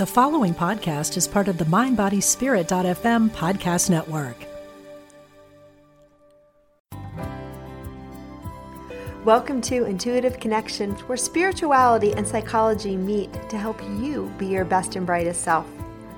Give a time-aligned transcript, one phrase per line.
[0.00, 4.34] The following podcast is part of the MindBodySpirit.fm podcast network.
[9.26, 14.96] Welcome to Intuitive Connections, where spirituality and psychology meet to help you be your best
[14.96, 15.66] and brightest self.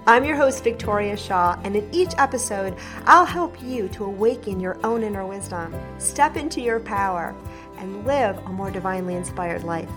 [0.06, 2.76] I'm your host, Victoria Shaw, and in each episode,
[3.06, 7.34] I'll help you to awaken your own inner wisdom, step into your power,
[7.78, 9.90] and live a more divinely inspired life.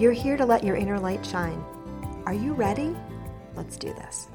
[0.00, 1.64] You're here to let your inner light shine.
[2.30, 2.96] Are you ready?
[3.56, 4.28] Let's do this.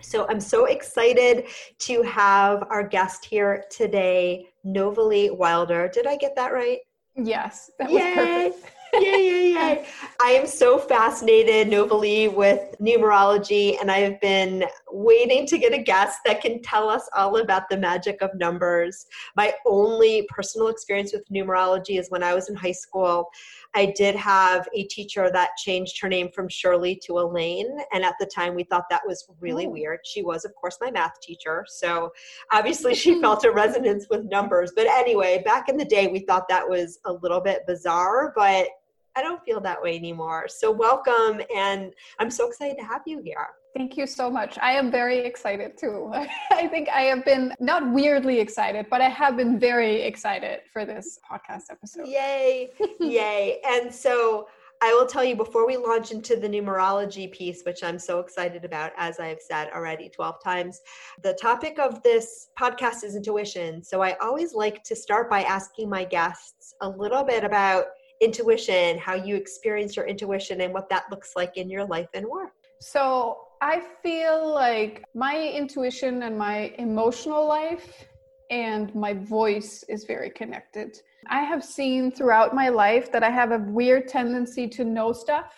[0.00, 1.44] So, I'm so excited
[1.80, 5.90] to have our guest here today, Novalee Wilder.
[5.92, 6.78] Did I get that right?
[7.16, 8.14] Yes, that was Yay.
[8.14, 9.86] perfect yay, yay, yay.
[10.20, 15.78] I am so fascinated, Novalee, with numerology, and I have been waiting to get a
[15.78, 19.06] guest that can tell us all about the magic of numbers.
[19.36, 23.28] My only personal experience with numerology is when I was in high school.
[23.74, 27.78] I did have a teacher that changed her name from Shirley to Elaine.
[27.92, 29.70] And at the time, we thought that was really oh.
[29.70, 30.00] weird.
[30.04, 31.64] She was, of course, my math teacher.
[31.68, 32.12] So
[32.52, 33.20] obviously, she hmm.
[33.20, 34.72] felt a resonance with numbers.
[34.74, 38.32] But anyway, back in the day, we thought that was a little bit bizarre.
[38.36, 38.68] But
[39.16, 40.46] I don't feel that way anymore.
[40.48, 41.40] So, welcome.
[41.54, 43.48] And I'm so excited to have you here.
[43.76, 44.56] Thank you so much.
[44.58, 46.12] I am very excited too.
[46.52, 50.84] I think I have been not weirdly excited, but I have been very excited for
[50.84, 52.06] this podcast episode.
[52.06, 52.70] Yay!
[53.00, 53.60] Yay.
[53.66, 54.46] And so,
[54.82, 58.66] I will tell you before we launch into the numerology piece, which I'm so excited
[58.66, 60.80] about, as I've said already 12 times.
[61.22, 63.82] The topic of this podcast is intuition.
[63.82, 67.86] So I always like to start by asking my guests a little bit about
[68.20, 72.26] intuition, how you experience your intuition, and what that looks like in your life and
[72.26, 72.52] work.
[72.80, 78.06] So, I feel like my intuition and my emotional life
[78.50, 80.98] and my voice is very connected.
[81.28, 85.54] I have seen throughout my life that I have a weird tendency to know stuff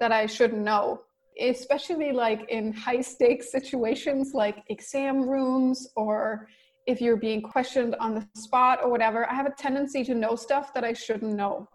[0.00, 1.02] that I shouldn't know,
[1.40, 6.48] especially like in high stakes situations like exam rooms or
[6.86, 10.36] if you're being questioned on the spot or whatever, I have a tendency to know
[10.36, 11.68] stuff that I shouldn't know.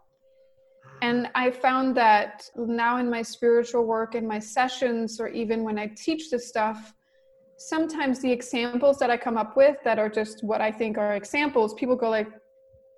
[1.02, 5.80] And I found that now in my spiritual work, in my sessions, or even when
[5.80, 6.94] I teach this stuff,
[7.58, 11.16] sometimes the examples that I come up with that are just what I think are
[11.16, 12.30] examples, people go like,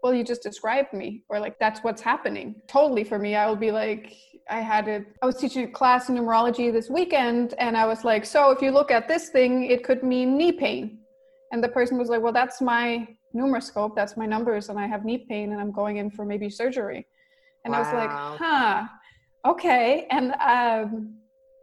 [0.04, 2.56] well, you just described me, or like, that's what's happening.
[2.68, 4.16] Totally for me, I will be like,
[4.50, 8.04] I had it, I was teaching a class in numerology this weekend, and I was
[8.04, 11.02] like, so if you look at this thing, it could mean knee pain
[11.52, 15.06] and the person was like well that's my numeroscope that's my numbers and i have
[15.06, 17.06] knee pain and i'm going in for maybe surgery
[17.66, 17.78] and wow.
[17.78, 18.88] i was like huh
[19.46, 21.14] okay and um,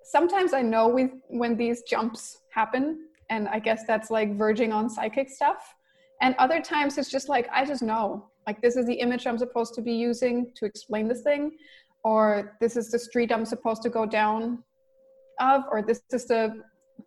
[0.05, 2.99] sometimes i know with when these jumps happen
[3.31, 5.75] and i guess that's like verging on psychic stuff
[6.21, 9.39] and other times it's just like i just know like this is the image i'm
[9.39, 11.53] supposed to be using to explain this thing
[12.05, 14.63] or this is the street i'm supposed to go down
[15.41, 16.63] of or this is the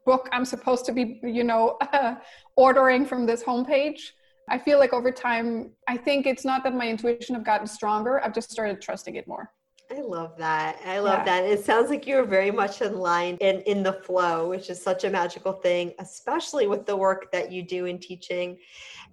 [0.06, 1.78] book I'm supposed to be, you know,
[2.56, 4.12] ordering from this homepage.
[4.50, 8.24] I feel like over time, I think it's not that my intuition have gotten stronger.
[8.24, 9.52] I've just started trusting it more.
[9.92, 10.80] I love that.
[10.86, 11.42] I love yeah.
[11.42, 11.44] that.
[11.46, 15.04] It sounds like you're very much in line and in the flow, which is such
[15.04, 18.58] a magical thing, especially with the work that you do in teaching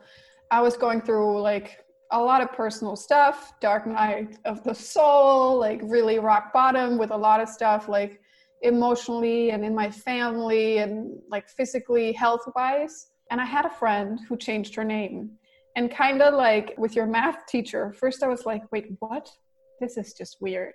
[0.51, 5.59] i was going through like a lot of personal stuff dark night of the soul
[5.59, 8.19] like really rock bottom with a lot of stuff like
[8.61, 14.19] emotionally and in my family and like physically health wise and i had a friend
[14.27, 15.31] who changed her name.
[15.77, 19.29] And kind of like with your math teacher first i was like wait what?
[19.81, 20.73] This is just weird.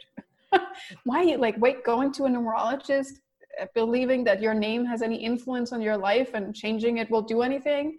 [1.04, 3.14] Why like wait going to a numerologist
[3.74, 7.42] believing that your name has any influence on your life and changing it will do
[7.42, 7.98] anything.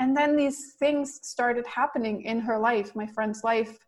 [0.00, 3.78] And then these things started happening in her life, my friend's life,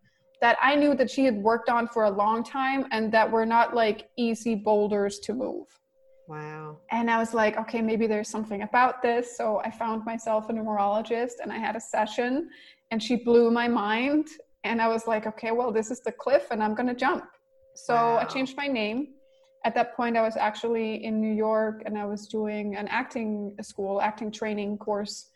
[0.43, 3.47] that I knew that she had worked on for a long time and that were
[3.47, 5.67] not like easy boulders to move.
[6.29, 6.79] Wow.
[6.91, 9.37] And I was like, okay, maybe there's something about this.
[9.37, 12.51] So I found myself a numerologist and I had a session
[12.91, 14.29] and she blew my mind.
[14.65, 17.25] And I was like, okay, well, this is the cliff and I'm going to jump.
[17.75, 18.19] So wow.
[18.19, 19.09] I changed my name
[19.65, 23.55] at that point i was actually in new york and i was doing an acting
[23.63, 25.29] school acting training course.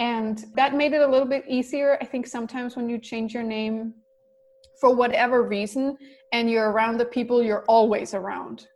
[0.00, 3.42] And that made it a little bit easier i think sometimes when you change your
[3.42, 3.94] name
[4.80, 5.96] for whatever reason
[6.32, 8.68] and you're around the people you're always around.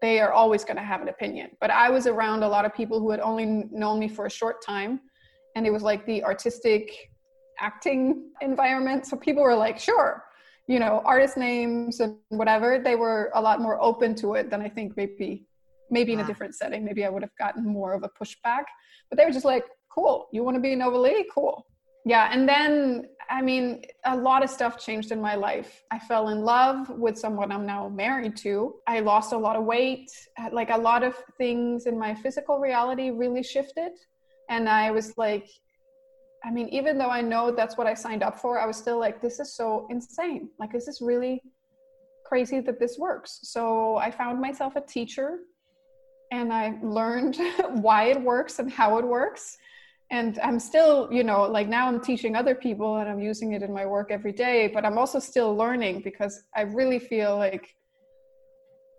[0.00, 1.50] They are always going to have an opinion.
[1.60, 4.30] But i was around a lot of people who had only known me for a
[4.30, 5.00] short time
[5.54, 7.10] and it was like the artistic
[7.60, 9.06] acting environment.
[9.06, 10.24] So people were like sure
[10.68, 14.60] you know artist names and whatever they were a lot more open to it than
[14.62, 15.48] i think maybe
[15.90, 16.84] maybe in a different setting.
[16.84, 18.64] Maybe i would have gotten more of a pushback.
[19.08, 21.66] But they were just like cool you want to be Novalee cool.
[22.04, 25.82] Yeah and then i mean a lot of stuff changed in my life.
[25.90, 28.74] I fell in love with someone i'm now married to.
[28.86, 30.10] I lost a lot of weight.
[30.38, 33.92] Uh, like a lot of things in my physical reality really shifted.
[34.48, 35.48] And i was like
[36.44, 38.98] I mean, even though I know that's what I signed up for, I was still
[38.98, 40.48] like, this is so insane.
[40.58, 41.42] Like, this is really
[42.24, 43.40] crazy that this works?
[43.42, 45.38] So I found myself a teacher
[46.30, 47.38] and I learned
[47.80, 49.56] why it works and how it works.
[50.10, 53.62] And I'm still, you know, like now I'm teaching other people and I'm using it
[53.62, 57.74] in my work every day, but I'm also still learning because I really feel like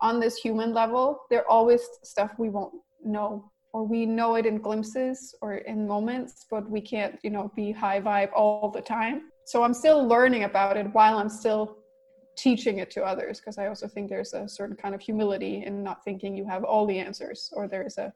[0.01, 4.57] on this human level, there always stuff we won't know or we know it in
[4.57, 9.31] glimpses or in moments but we can't you know be high vibe all the time
[9.45, 11.77] so i'm still learning about it while i'm still
[12.35, 15.83] teaching it to others because i also think there's a certain kind of humility in
[15.83, 18.13] not thinking you have all the answers or there's a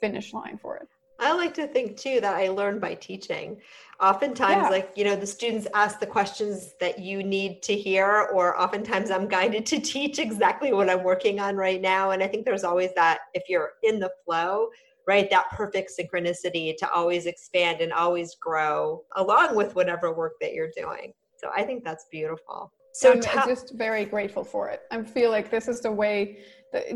[0.00, 0.88] finish line for it
[1.18, 3.60] I like to think too that I learn by teaching.
[4.00, 4.68] Oftentimes, yeah.
[4.68, 9.10] like, you know, the students ask the questions that you need to hear, or oftentimes
[9.10, 12.10] I'm guided to teach exactly what I'm working on right now.
[12.10, 14.68] And I think there's always that if you're in the flow,
[15.06, 15.30] right?
[15.30, 20.70] That perfect synchronicity to always expand and always grow along with whatever work that you're
[20.76, 21.12] doing.
[21.36, 22.72] So i think that's beautiful.
[22.92, 24.82] So i'm ta- just very grateful for it.
[24.90, 26.38] I feel like this is the way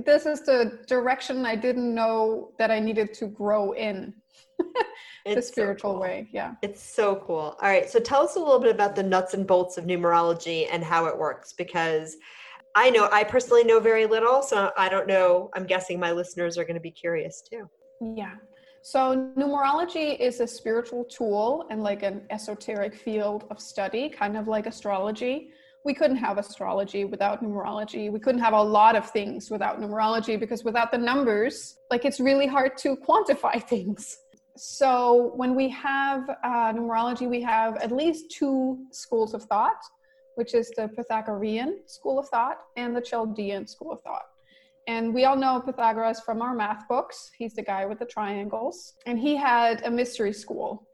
[0.04, 4.14] this is the direction i didn't know that i needed to grow in.
[5.26, 6.00] The spiritual so cool.
[6.00, 6.54] way yeah.
[6.62, 7.56] It's so cool.
[7.60, 10.66] All right so tell us a little bit about the nuts and bolts of numerology
[10.70, 12.16] and how it works because
[12.74, 15.50] i know i personally know very little so i don't know.
[15.54, 17.68] I'm guessing my listeners are going to be curious too
[18.00, 18.34] yeah.
[18.82, 24.48] So numerology is a spiritual tool and like an esoteric field of study, kind of
[24.48, 25.50] like astrology.
[25.84, 28.10] We couldn't have astrology without numerology.
[28.10, 32.20] We couldn't have a lot of things without numerology because without the numbers, like it's
[32.20, 34.18] really hard to quantify things.
[34.56, 39.80] So when we have uh, numerology, we have at least two schools of thought,
[40.36, 44.29] which is the Pythagorean school of thought and the Chaldean school of thought.
[44.90, 47.30] And we all know Pythagoras from our math books.
[47.38, 48.94] He's the guy with the triangles.
[49.06, 50.88] And he had a mystery school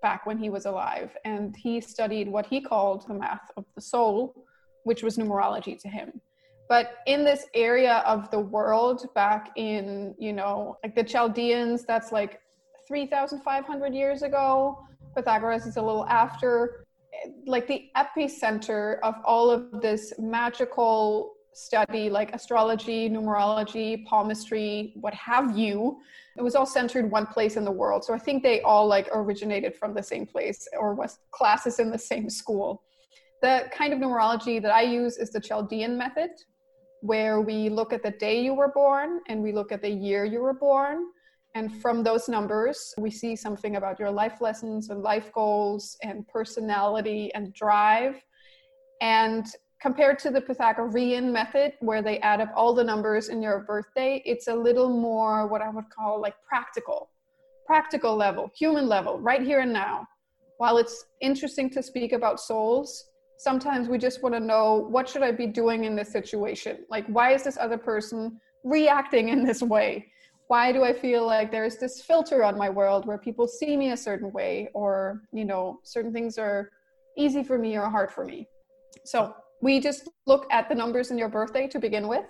[0.00, 1.16] back when he was alive.
[1.24, 4.46] And he studied what he called the math of the soul,
[4.84, 6.20] which was numerology to him.
[6.68, 12.12] But in this area of the world, back in, you know, like the Chaldeans, that's
[12.12, 12.40] like
[12.86, 14.78] 3,500 years ago.
[15.16, 16.86] Pythagoras is a little after.
[17.46, 25.56] Like the epicenter of all of this magical study like astrology, numerology, palmistry, what have
[25.56, 25.98] you.
[26.36, 28.04] It was all centered one place in the world.
[28.04, 31.90] So I think they all like originated from the same place or was classes in
[31.90, 32.82] the same school.
[33.42, 36.30] The kind of numerology that I use is the Chaldean method,
[37.00, 40.24] where we look at the day you were born and we look at the year
[40.24, 41.06] you were born.
[41.54, 46.26] And from those numbers, we see something about your life lessons and life goals and
[46.28, 48.22] personality and drive.
[49.00, 49.46] And
[49.80, 54.22] compared to the Pythagorean method, where they add up all the numbers in your birthday,
[54.24, 57.10] it's a little more what I would call like practical,
[57.66, 60.06] practical level, human level, right here and now.
[60.56, 65.22] While it's interesting to speak about souls, sometimes we just want to know what should
[65.22, 66.78] I be doing in this situation?
[66.90, 70.08] Like, why is this other person reacting in this way?
[70.48, 73.92] Why do I feel like there's this filter on my world where people see me
[73.92, 76.70] a certain way, or, you know, certain things are
[77.16, 78.48] easy for me or hard for me?
[79.04, 82.24] So we just look at the numbers in your birthday to begin with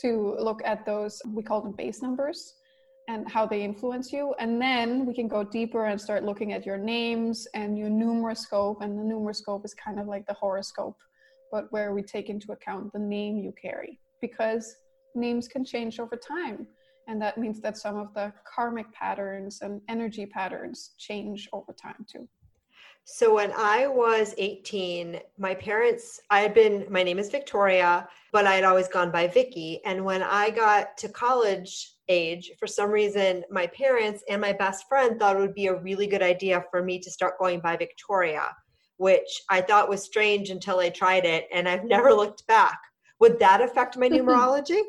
[0.00, 2.54] to look at those we call them base numbers
[3.08, 4.34] and how they influence you.
[4.38, 8.82] And then we can go deeper and start looking at your names and your numeroscope.
[8.82, 10.96] And the numeroscope is kind of like the horoscope
[11.54, 14.74] but where we take into account the name you carry because
[15.14, 16.66] names can change over time.
[17.06, 22.04] And that means that some of the karmic patterns and energy patterns change over time
[22.10, 22.28] too
[23.04, 28.46] so when I was 18, my parents, I had been, my name is Victoria, but
[28.46, 29.82] I had always gone by Vicky.
[29.84, 34.88] And when I got to college age, for some reason, my parents and my best
[34.88, 37.76] friend thought it would be a really good idea for me to start going by
[37.76, 38.48] Victoria,
[38.96, 41.46] which I thought was strange until I tried it.
[41.52, 42.80] And I've never looked back.
[43.20, 44.80] Would that affect my numerology?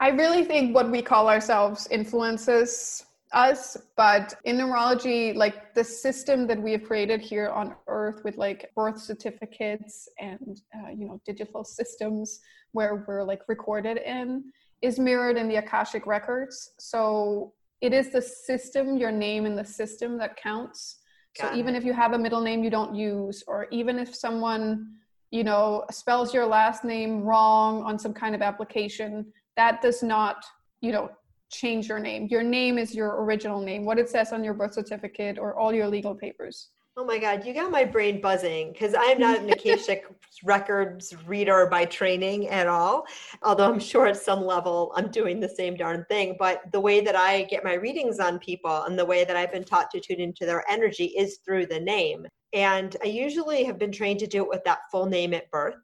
[0.00, 6.46] I really think what we call ourselves influences us but in numerology like the system
[6.46, 11.20] that we have created here on earth with like birth certificates and uh, you know
[11.24, 12.40] digital systems
[12.72, 14.44] where we're like recorded in
[14.82, 19.64] is mirrored in the akashic records so it is the system your name in the
[19.64, 20.98] system that counts
[21.38, 21.58] Got so it.
[21.58, 24.88] even if you have a middle name you don't use or even if someone
[25.32, 30.44] you know, spells your last name wrong on some kind of application, that does not,
[30.82, 31.10] you know,
[31.52, 32.26] change your name.
[32.30, 35.72] Your name is your original name, what it says on your birth certificate or all
[35.72, 36.70] your legal papers.
[36.94, 40.04] Oh my God, you got my brain buzzing because I'm not an Akashic
[40.44, 43.06] records reader by training at all.
[43.42, 46.36] Although I'm sure at some level I'm doing the same darn thing.
[46.38, 49.52] But the way that I get my readings on people and the way that I've
[49.52, 52.26] been taught to tune into their energy is through the name.
[52.52, 55.76] And I usually have been trained to do it with that full name at birth.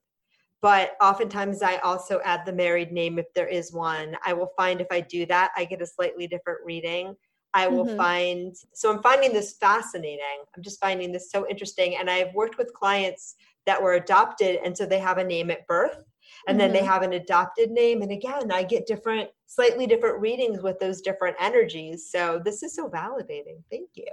[0.61, 4.17] But oftentimes I also add the married name if there is one.
[4.25, 7.15] I will find if I do that, I get a slightly different reading.
[7.55, 7.97] I will mm-hmm.
[7.97, 10.43] find, so I'm finding this fascinating.
[10.57, 11.97] I'm just finding this so interesting.
[11.97, 13.37] And I've worked with clients
[13.67, 16.05] that were adopted, and so they have a name at birth
[16.47, 16.59] and mm-hmm.
[16.59, 16.88] then they mm-hmm.
[16.88, 21.37] have an adopted name and again i get different slightly different readings with those different
[21.41, 24.07] energies so this is so validating thank you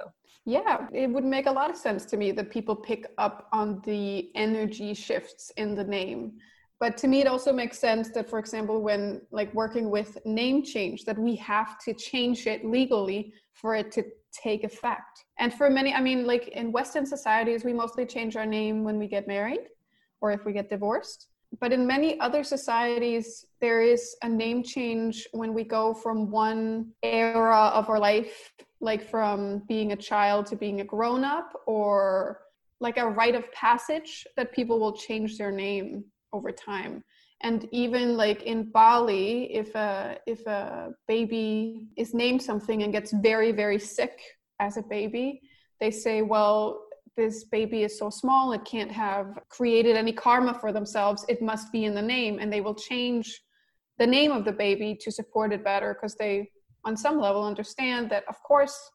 [0.45, 3.81] yeah it would make a lot of sense to me that people pick up on
[3.85, 6.33] the energy shifts in the name.
[6.79, 10.63] But to me it also makes sense that for example when like working with name
[10.63, 15.25] change that we have to change it legally for it to take effect.
[15.39, 18.99] And for many i mean like in western societies we mostly change our name when
[18.99, 19.65] we get married
[20.21, 21.27] or if we get divorced
[21.59, 26.91] but in many other societies, there is a name change when we go from one
[27.03, 32.41] era of our life, like from being a child to being a grown up, or
[32.79, 37.03] like a rite of passage that people will change their name over time.
[37.41, 43.11] And even like in Bali, if a if a baby is named something and gets
[43.11, 44.19] very very sick
[44.59, 45.41] as a baby,
[45.79, 46.84] they say, well,
[47.15, 51.25] this baby is so small, it can't have created any karma for themselves.
[51.29, 52.39] It must be in the name.
[52.39, 53.41] And they will change
[53.97, 56.51] the name of the baby to support it better because they,
[56.83, 58.91] on some level, understand that, of course,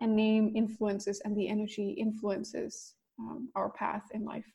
[0.00, 4.46] a name influences and the energy influences um, our path in life.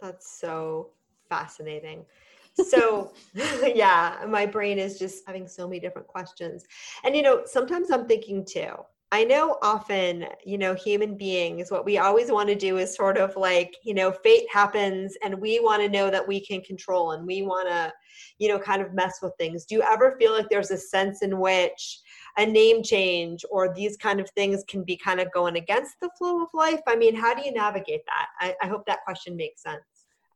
[0.00, 0.90] That's so
[1.28, 2.04] fascinating.
[2.54, 6.64] So, yeah, my brain is just having so many different questions.
[7.04, 8.74] And, you know, sometimes I'm thinking too,
[9.12, 13.16] I know often, you know, human beings, what we always want to do is sort
[13.16, 17.12] of like, you know, fate happens and we want to know that we can control
[17.12, 17.92] and we want to,
[18.38, 19.66] you know, kind of mess with things.
[19.66, 22.00] Do you ever feel like there's a sense in which
[22.38, 26.10] a name change or these kind of things can be kind of going against the
[26.18, 26.80] flow of life?
[26.88, 28.26] I mean, how do you navigate that?
[28.40, 29.82] I, I hope that question makes sense.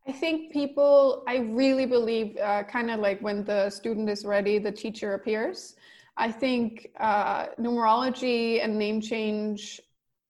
[0.07, 4.57] I think people, I really believe, uh, kind of like when the student is ready,
[4.57, 5.75] the teacher appears.
[6.19, 9.79] I think uh, numerology and name change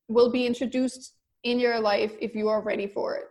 [0.08, 3.25] will be introduced in your life if you are ready for it.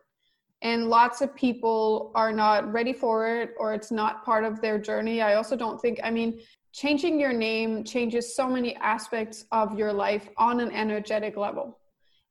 [0.61, 4.77] And lots of people are not ready for it or it's not part of their
[4.77, 5.23] journey.
[5.23, 6.41] I also don't think, I mean,
[6.73, 11.79] changing your name changes so many aspects of your life on an energetic level.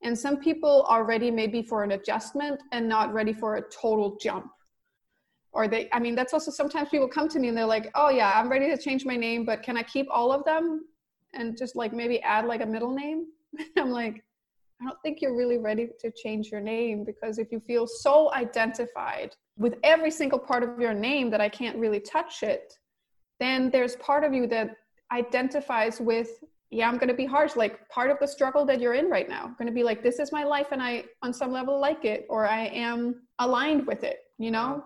[0.04, 4.18] And some people are ready maybe for an adjustment and not ready for a total
[4.22, 4.52] jump
[5.58, 8.10] or they i mean that's also sometimes people come to me and they're like oh
[8.10, 10.86] yeah i'm ready to change my name but can i keep all of them
[11.34, 13.26] and just like maybe add like a middle name?
[13.78, 14.24] I'm like
[14.80, 18.32] i don't think you're really ready to change your name because if you feel so
[18.34, 22.74] identified with every single part of your name that i can't really touch it
[23.40, 24.76] then there's part of you that
[25.12, 26.30] identifies with
[26.70, 29.30] yeah i'm going to be harsh like part of the struggle that you're in right
[29.30, 29.44] now.
[29.58, 32.28] Going to be like this is my life and i on some level like it
[32.30, 34.84] or i am aligned with it you know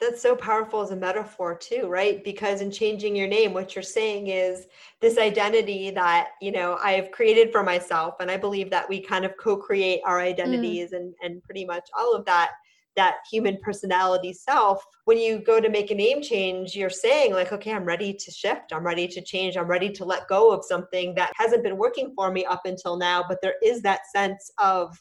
[0.00, 2.22] that's so powerful as a metaphor too right?
[2.24, 4.66] Because in changing your name what you're saying is
[5.00, 9.00] this identity that you know i have created for myself and i believe that we
[9.00, 10.26] kind of co-create our mm.
[10.26, 10.96] identities mm.
[10.96, 12.50] and and pretty much all of that
[12.98, 14.84] that human personality self.
[15.04, 18.30] When you go to make a name change you're saying like okay i'm ready to
[18.30, 18.72] shift.
[18.72, 19.56] I'm ready to change.
[19.56, 22.96] I'm ready to let go of something that hasn't been working for me up until
[22.96, 23.24] now.
[23.26, 25.00] But there is that sense of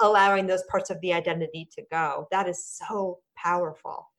[0.00, 2.28] allowing those parts of the identity to go.
[2.30, 4.11] That is so powerful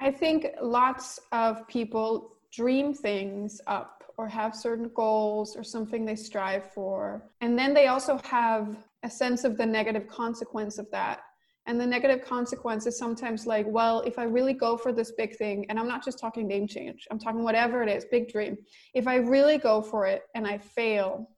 [0.00, 6.16] I think lots of people dream things up or have certain goals or something they
[6.16, 7.30] strive for.
[7.40, 11.20] And then they also have a sense of the negative consequence of that.
[11.66, 15.34] And the negative consequence is sometimes like, well, if I really go for this big
[15.36, 18.58] thing, and I'm not just talking name change, I'm talking whatever it is, big dream.
[18.92, 21.30] If I really go for it and I fail,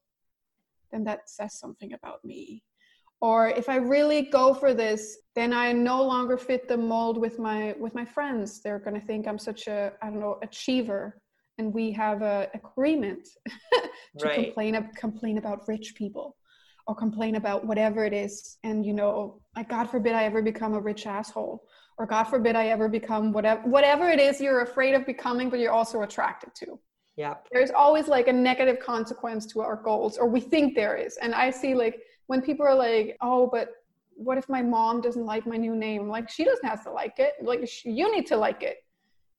[0.91, 2.63] then that says something about me
[3.21, 7.37] or if i really go for this then i no longer fit the mold with
[7.37, 8.59] my with my friends.
[8.61, 11.21] They're going to think i'm such a i don't know achiever.
[11.59, 13.27] And we have a agreement
[14.19, 14.45] to right.
[14.45, 16.35] complain complain about rich people
[16.87, 18.57] or complain about whatever it is.
[18.63, 21.63] And you know like god forbid i ever become a rich asshole
[21.99, 25.59] or god forbid i ever become whatever whatever it is you're afraid of becoming but
[25.59, 26.79] you're also attracted to
[27.17, 31.17] yeah there's always like a negative consequence to our goals or we think there is
[31.17, 33.69] and i see like when people are like, oh, but
[34.15, 36.07] what if my mom doesn't like my new name?
[36.07, 37.33] Like she doesn't have to like it.
[37.41, 38.77] Like you need to like it.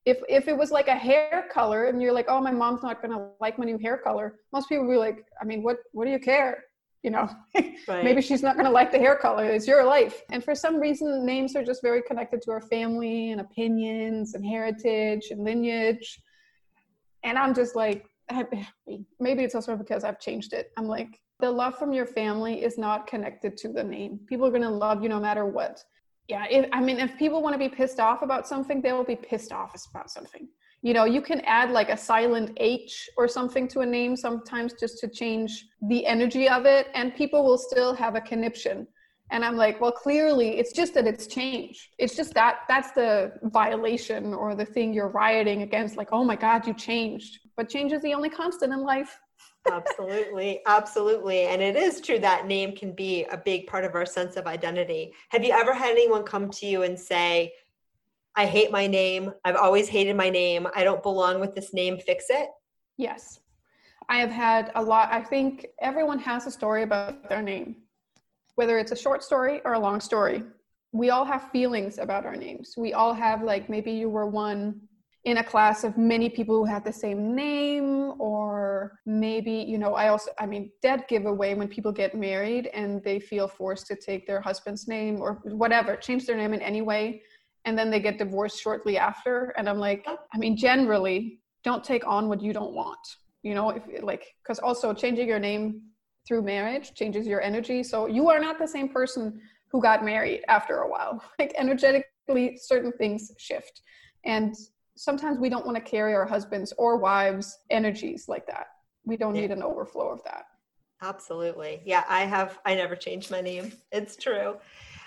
[0.04, 3.00] If if it was like a hair color and you're like, oh, my mom's not
[3.02, 6.06] gonna like my new hair color, most people would be like, I mean, what what
[6.06, 6.64] do you care?
[7.02, 8.04] You know, right.
[8.04, 9.44] maybe she's not gonna like the hair color.
[9.44, 10.22] It's your life.
[10.30, 14.44] And for some reason, names are just very connected to our family and opinions and
[14.44, 16.20] heritage and lineage.
[17.28, 18.06] And I'm just like,
[19.20, 20.70] maybe it's also because I've changed it.
[20.76, 24.18] I'm like, the love from your family is not connected to the name.
[24.26, 25.82] People are going to love you no matter what.
[26.26, 29.04] Yeah, if, I mean, if people want to be pissed off about something, they will
[29.04, 30.48] be pissed off about something.
[30.82, 34.74] You know, you can add like a silent H or something to a name sometimes
[34.74, 38.86] just to change the energy of it, and people will still have a conniption.
[39.30, 41.88] And I'm like, well, clearly it's just that it's changed.
[41.98, 45.96] It's just that that's the violation or the thing you're rioting against.
[45.96, 47.40] Like, oh my God, you changed.
[47.56, 49.18] But change is the only constant in life.
[49.70, 50.60] Absolutely.
[50.66, 51.42] Absolutely.
[51.42, 54.46] And it is true that name can be a big part of our sense of
[54.46, 55.12] identity.
[55.28, 57.52] Have you ever had anyone come to you and say
[58.36, 59.32] i hate my name.
[59.44, 60.68] I've always hated my name.
[60.72, 61.98] I don't belong with this name.
[61.98, 62.50] Fix it
[62.98, 63.40] yes.
[64.10, 65.10] I have had a lot.
[65.10, 67.76] I think everyone has a story about their name
[68.58, 70.42] whether it's a short story or a long story.
[70.90, 72.74] We all have feelings about our names.
[72.76, 74.80] We all have like maybe you were one
[75.24, 79.94] in a class of many people who had the same name or maybe you know
[79.94, 83.96] i also i mean dead giveaway when people get married and they feel forced to
[83.96, 87.20] take their husband's name or whatever change their name in any way
[87.64, 89.52] and then they get divorced shortly after.
[89.58, 93.04] And i'm like i mean generally don't take on what you don't want
[93.42, 95.82] you know if like because also changing your name
[96.28, 97.82] through marriage changes your energy.
[97.82, 99.40] So you are not the same person
[99.72, 101.24] who got married after a while.
[101.38, 103.80] Like energetically certain things shift.
[104.24, 104.54] And
[104.96, 108.66] sometimes we don't want to carry our husbands or wives energies like that.
[109.04, 109.42] We don't yeah.
[109.42, 110.44] need an overflow of that.
[111.00, 111.80] Absolutely.
[111.84, 113.72] Yeah i have i never changed my name.
[113.92, 114.56] It's true.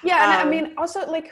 [0.03, 1.31] Yeah and um, i mean also like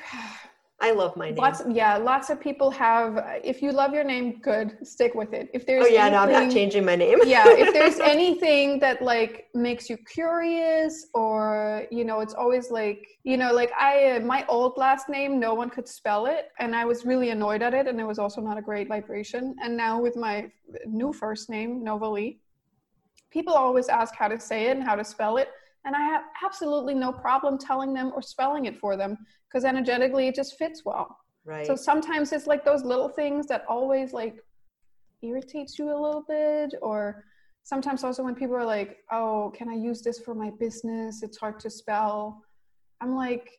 [0.81, 1.35] I love my name.
[1.35, 3.41] Lots, yeah, lots of people have.
[3.43, 5.49] If you love your name, good, stick with it.
[5.53, 7.19] If there's, oh yeah, anything, no, I'm not changing my name.
[7.25, 13.05] yeah, if there's anything that like makes you curious, or you know, it's always like
[13.23, 16.73] you know, like I, uh, my old last name, no one could spell it, and
[16.73, 19.55] I was really annoyed at it, and it was also not a great vibration.
[19.61, 20.49] And now with my
[20.85, 22.37] new first name, Novalee,
[23.31, 25.49] people always ask how to say it and how to spell it
[25.85, 30.27] and I have absolutely no problem telling them or spelling it for them because energetically
[30.27, 31.17] it just fits well.
[31.45, 31.65] Right.
[31.65, 34.35] So sometimes it's like those little things that always like
[35.21, 37.23] irritates you a little bit or
[37.63, 41.23] sometimes also when people are like, "Oh, can I use this for my business?
[41.23, 42.43] It's hard to spell."
[43.01, 43.49] I'm like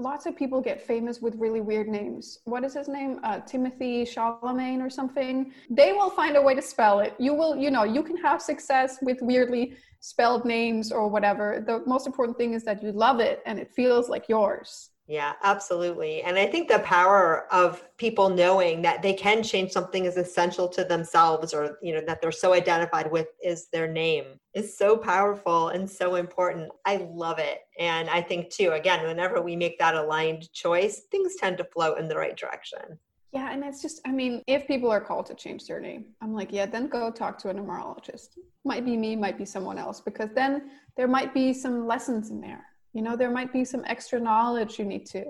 [0.00, 2.38] lots of people get famous with really weird names.
[2.44, 3.20] What is his name?
[3.22, 5.52] Uh, Timothy Chalamet or something.
[5.68, 7.14] They will find a way to spell it.
[7.18, 11.62] You will, you know, you can have success with weirdly spelled names or whatever.
[11.66, 14.89] The most important thing is that you love it and it feels like yours.
[15.10, 16.22] Yeah, absolutely.
[16.22, 20.68] And I think the power of people knowing that they can change something as essential
[20.68, 24.96] to themselves or, you know, that they're so identified with is their name is so
[24.96, 26.70] powerful and so important.
[26.86, 27.58] I love it.
[27.76, 31.94] And I think too, again, whenever we make that aligned choice, things tend to flow
[31.94, 32.96] in the right direction.
[33.32, 36.32] Yeah, and it's just, I mean, if people are called to change their name, I'm
[36.32, 38.38] like, yeah, then go talk to a numerologist.
[38.64, 42.40] Might be me, might be someone else, because then there might be some lessons in
[42.40, 42.64] there.
[42.92, 45.24] You know, there might be some extra knowledge you need to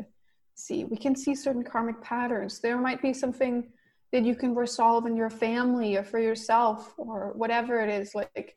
[0.54, 0.84] see.
[0.84, 2.60] We can see certain karmic patterns.
[2.60, 3.68] There might be something
[4.12, 8.14] that you can resolve in your family or for yourself or whatever it is.
[8.14, 8.54] Like,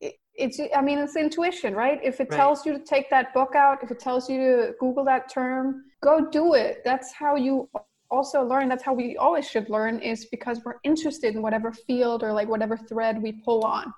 [0.00, 1.98] it's, I mean, it's intuition, right?
[2.02, 2.36] If it right.
[2.36, 5.84] tells you to take that book out, if it tells you to Google that term,
[6.02, 6.82] go do it.
[6.84, 7.68] That's how you
[8.10, 12.22] also learn that's how we always should learn is because we're interested in whatever field
[12.22, 13.92] or like whatever thread we pull on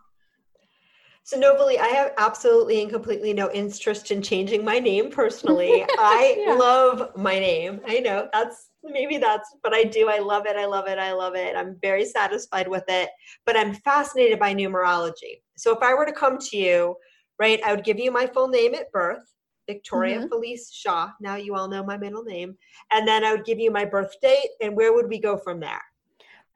[1.24, 5.85] so Novalee, I have absolutely and completely no interest in changing my name personally.
[5.98, 6.54] I yeah.
[6.54, 7.80] love my name.
[7.87, 10.08] I know that's maybe that's but I do.
[10.08, 10.56] I love it.
[10.56, 10.98] I love it.
[10.98, 11.54] I love it.
[11.56, 13.11] I'm very satisfied with it.
[13.46, 15.42] But I'm fascinated by numerology.
[15.56, 16.96] So if I were to come to you,
[17.38, 19.22] right, I would give you my full name at birth.
[19.68, 20.28] Victoria mm-hmm.
[20.28, 21.11] Felice Shaw.
[21.20, 22.56] Now you all know my middle name.
[22.90, 25.61] And then I would give you my birth date, and where would we go from
[25.61, 25.80] there?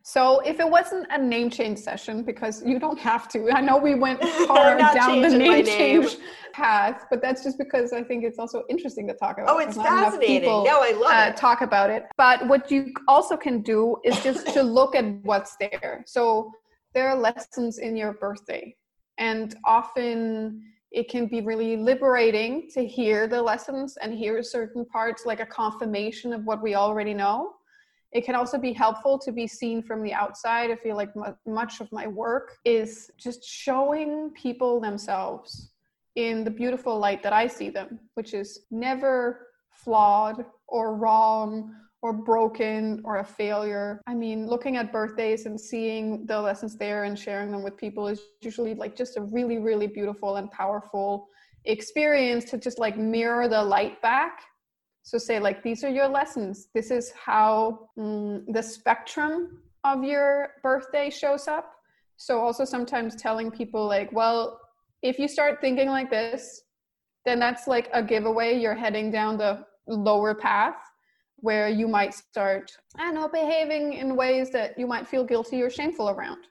[0.09, 3.77] So if it wasn't a name change session, because you don't have to, I know
[3.77, 6.19] we went far down the name, name, change
[6.53, 9.51] path, but that's just because I think it's also interesting to talk about.
[9.51, 10.43] Oh, it's fascinating.
[10.43, 11.37] People, no, I love uh, it.
[11.37, 12.05] Talk about it.
[12.17, 16.05] But what you also can do is just to look at what's there.
[16.07, 16.53] So
[16.95, 18.77] there are lessons in your birthday,
[19.19, 25.27] and often it can be really liberating to hear the lessons and hear certain parts
[25.27, 27.55] like a confirmation of what we already know.
[28.13, 30.71] It can also be helpful to be seen from the outside.
[30.71, 31.11] I feel like
[31.47, 35.73] much of my work is just showing people themselves.
[36.17, 42.13] in the beautiful light that I see them, which is never flawed or wrong or
[42.13, 44.01] broken or a failure.
[44.07, 48.09] I mean, looking at birthdays and seeing the lessons there and sharing them with people
[48.09, 51.29] is usually like just a really, really beautiful and powerful
[51.65, 54.41] experience to just like mirror the light back.
[55.07, 56.67] So, say, like, these are your lessons.
[56.75, 61.71] This is how mm, the spectrum of your birthday shows up.
[62.17, 64.61] So, also sometimes telling people, like, well,
[65.03, 66.63] if you start thinking like this,
[67.25, 68.59] then that's like a giveaway.
[68.59, 70.75] You're heading down the lower path
[71.37, 75.63] where you might start, I don't know, behaving in ways that you might feel guilty
[75.63, 76.49] or shameful around.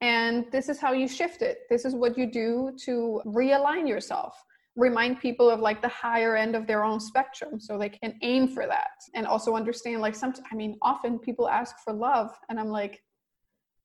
[0.00, 1.58] And this is how you shift it.
[1.68, 4.42] This is what you do to realign yourself.
[4.76, 8.48] Remind people of like the higher end of their own spectrum so they can aim
[8.48, 8.96] for that.
[9.14, 13.02] And also understand, like, some, I mean, often people ask for love, and I'm like,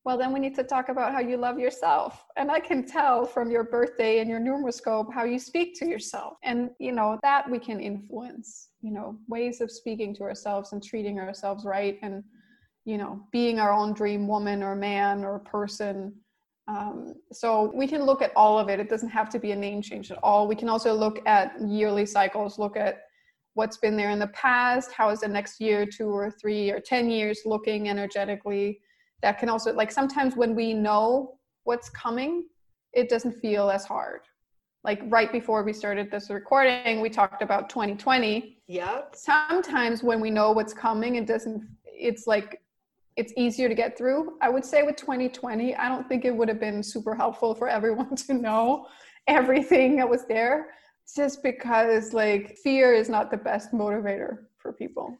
[0.05, 2.25] well, then we need to talk about how you love yourself.
[2.37, 6.33] And I can tell from your birthday and your numeroscope how you speak to yourself.
[6.43, 10.83] And, you know, that we can influence, you know, ways of speaking to ourselves and
[10.83, 12.23] treating ourselves right and,
[12.85, 16.13] you know, being our own dream woman or man or person.
[16.67, 18.79] Um, so we can look at all of it.
[18.79, 20.47] It doesn't have to be a name change at all.
[20.47, 23.03] We can also look at yearly cycles, look at
[23.53, 26.79] what's been there in the past, how is the next year, two or three or
[26.79, 28.79] 10 years looking energetically?
[29.21, 32.45] That can also like sometimes when we know what's coming
[32.93, 34.21] it doesn't feel as hard.
[34.83, 40.29] Like right before we started this recording we talked about 2020 yeah sometimes when we
[40.29, 42.61] know what's coming it doesn't it's like
[43.17, 44.37] it's easier to get through.
[44.41, 47.67] I would say with 2020 i don't think it would have been super helpful for
[47.67, 48.87] everyone to know
[49.27, 50.67] everything that was there
[51.15, 55.17] just because like fear is not the best motivator for people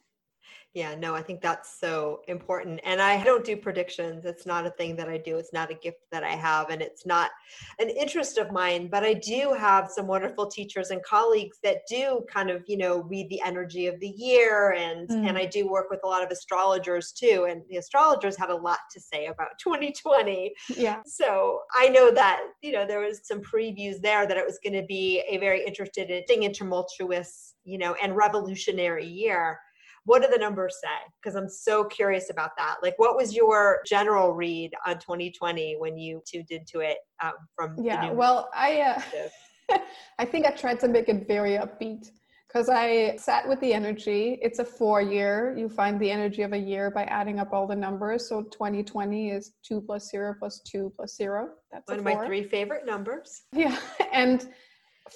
[0.76, 2.80] yeah, no, I think that's so important.
[2.84, 4.26] And I don't do predictions.
[4.26, 5.38] It's not a thing that I do.
[5.38, 6.68] It's not a gift that I have.
[6.68, 7.30] And it's not
[7.78, 8.88] an interest of mine.
[8.88, 13.04] But I do have some wonderful teachers and colleagues that do kind of, you know,
[13.04, 14.72] read the energy of the year.
[14.72, 15.26] And mm.
[15.26, 17.46] and I do work with a lot of astrologers too.
[17.48, 20.52] And the astrologers had a lot to say about 2020.
[20.76, 21.00] Yeah.
[21.06, 24.78] So I know that, you know, there was some previews there that it was going
[24.78, 29.58] to be a very interested and tumultuous, you know, and revolutionary year
[30.06, 31.12] what do the numbers say?
[31.20, 32.76] Because I'm so curious about that.
[32.82, 37.76] Like, what was your general read on 2020 when you tuned into it um, from?
[37.78, 39.02] Yeah, well, I uh,
[40.18, 42.10] I think I tried to make it very upbeat
[42.48, 44.38] because I sat with the energy.
[44.40, 45.54] It's a four year.
[45.58, 48.28] You find the energy of a year by adding up all the numbers.
[48.28, 51.50] So 2020 is two plus zero plus two plus zero.
[51.72, 53.42] That's one of my three favorite numbers.
[53.52, 53.78] Yeah,
[54.12, 54.48] and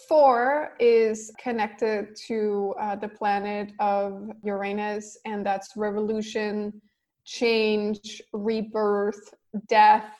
[0.08, 6.80] Four is connected to uh, the planet of Uranus, and that's revolution,
[7.24, 9.34] change, rebirth,
[9.68, 10.12] death,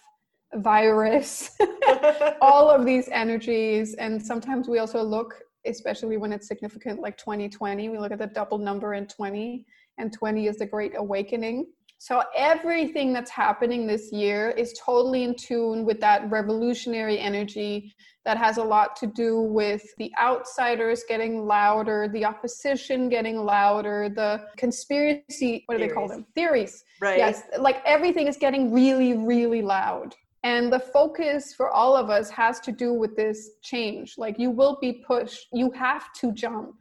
[0.54, 1.56] virus,
[2.40, 3.94] all of these energies.
[3.94, 8.26] And sometimes we also look, especially when it's significant, like 2020, we look at the
[8.26, 9.64] double number in 20,
[9.98, 11.66] and 20 is the great awakening.
[12.02, 18.38] So everything that's happening this year is totally in tune with that revolutionary energy that
[18.38, 24.46] has a lot to do with the outsiders getting louder, the opposition getting louder, the
[24.56, 26.24] conspiracy, what do they call them?
[26.34, 26.84] Theories.
[27.02, 27.18] Right.
[27.18, 27.42] Yes.
[27.58, 30.16] Like everything is getting really, really loud.
[30.42, 34.14] And the focus for all of us has to do with this change.
[34.16, 36.76] Like you will be pushed, you have to jump.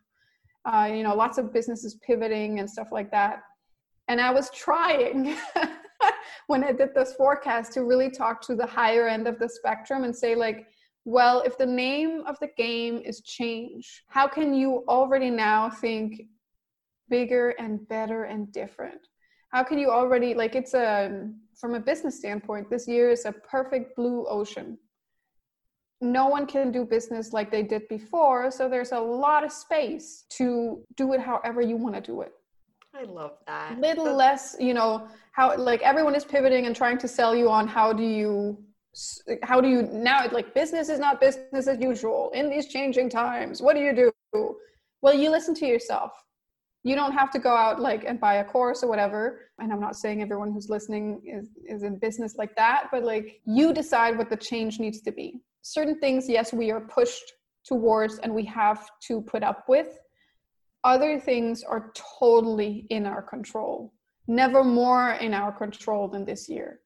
[0.63, 3.41] Uh, you know, lots of businesses pivoting and stuff like that.
[4.09, 5.37] And I was trying
[6.47, 10.03] when I did this forecast to really talk to the higher end of the spectrum
[10.03, 10.65] and say, like,
[11.05, 16.23] well, if the name of the game is change, how can you already now think
[17.07, 18.99] bigger and better and different?
[19.51, 23.31] How can you already, like, it's a, from a business standpoint, this year is a
[23.31, 24.79] perfect blue ocean.
[26.01, 30.25] No one can do business like they did before, so there's a lot of space
[30.29, 32.31] to do it however you want to do it.
[32.95, 33.79] I love that.
[33.79, 37.67] Little less, you know, how like everyone is pivoting and trying to sell you on
[37.67, 38.63] how do you
[39.43, 43.61] how do you now like business is not business as usual in these changing times.
[43.61, 44.55] What do you do?
[45.01, 46.11] Well you listen to yourself.
[46.83, 49.51] You don't have to go out like and buy a course or whatever.
[49.59, 53.41] And i'm not saying everyone who's listening is is in business like that but like
[53.45, 55.41] you decide what the change needs to be.
[55.61, 59.99] Certain things yes we are pushed towards and we have to put up with
[60.83, 63.93] other things are totally in our control.
[64.27, 66.79] Never more in our control than this year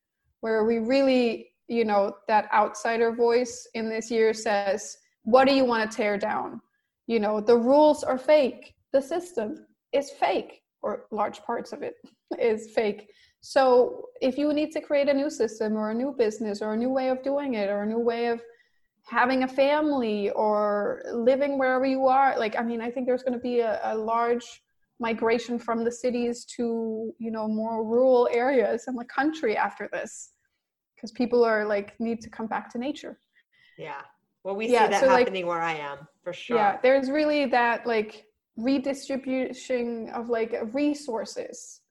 [0.44, 5.64] where we really you know that outsider voice in this year says what do you
[5.64, 6.62] want to tear down?
[7.08, 8.76] You know the rules are fake.
[8.92, 11.96] The system is fake or large parts of it
[12.40, 13.10] is fake.
[13.40, 16.78] So if you need to create a new system or a new business or a
[16.78, 18.42] new way of doing it or a new way of
[19.06, 23.34] having a family or living wherever you are like i mean i think there's going
[23.34, 24.64] to be a, a large
[25.00, 30.32] migration from the cities to you know more rural areas in the country after this
[30.96, 33.20] because people are like need to come back to nature.
[33.78, 34.02] Yeah.
[34.44, 36.58] Well we yeah, see that so happening like, where i am for sure.
[36.58, 41.82] Yeah there's really that like redistribution of like resources.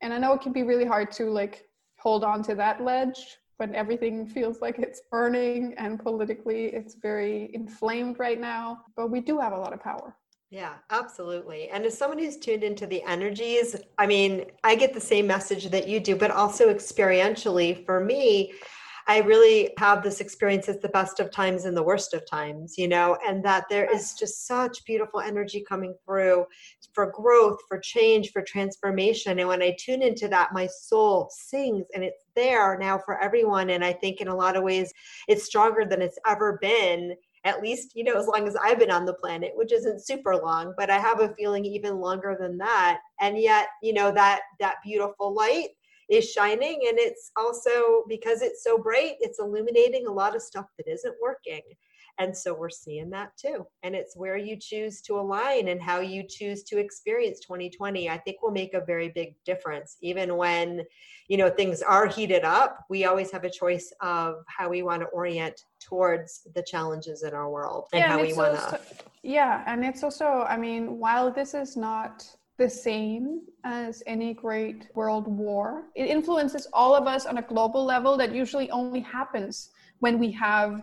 [0.00, 3.38] And i know it can be really hard to like hold on to that ledge
[3.58, 9.20] when everything feels like it's burning and politically it's very inflamed right now but we
[9.20, 10.14] do have a lot of power
[10.50, 11.68] yeah, absolutely.
[11.70, 15.70] And as someone who's tuned into the energies, I mean, I get the same message
[15.70, 18.52] that you do, but also experientially for me,
[19.08, 22.76] I really have this experience as the best of times and the worst of times,
[22.76, 26.46] you know, and that there is just such beautiful energy coming through
[26.92, 29.38] for growth, for change, for transformation.
[29.38, 33.70] And when I tune into that, my soul sings and it's there now for everyone.
[33.70, 34.92] And I think in a lot of ways,
[35.28, 37.14] it's stronger than it's ever been
[37.44, 40.34] at least you know as long as i've been on the planet which isn't super
[40.34, 44.40] long but i have a feeling even longer than that and yet you know that
[44.58, 45.68] that beautiful light
[46.08, 50.66] is shining and it's also because it's so bright it's illuminating a lot of stuff
[50.78, 51.62] that isn't working
[52.18, 53.66] and so we're seeing that too.
[53.82, 58.08] And it's where you choose to align and how you choose to experience 2020.
[58.08, 59.96] I think will make a very big difference.
[60.00, 60.82] Even when,
[61.28, 65.02] you know, things are heated up, we always have a choice of how we want
[65.02, 68.80] to orient towards the challenges in our world and yeah, how and we want to.
[69.22, 69.62] Yeah.
[69.66, 72.24] And it's also, I mean, while this is not
[72.58, 75.84] the same as any great world war.
[75.94, 80.30] It influences all of us on a global level that usually only happens when we
[80.32, 80.82] have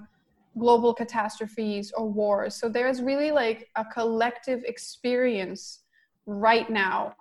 [0.57, 2.55] global catastrophes or wars.
[2.55, 5.79] So there's really like a collective experience
[6.25, 7.15] right now